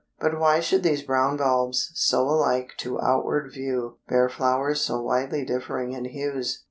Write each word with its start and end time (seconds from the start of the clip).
But 0.19 0.39
why 0.39 0.61
should 0.61 0.81
these 0.81 1.03
brown 1.03 1.37
bulbs, 1.37 1.91
so 1.93 2.23
alike 2.23 2.71
to 2.77 2.99
outward 2.99 3.51
view, 3.53 3.97
bear 4.09 4.29
flowers 4.29 4.81
so 4.81 4.99
widely 4.99 5.45
differing 5.45 5.91
in 5.91 6.05
hues? 6.05 6.59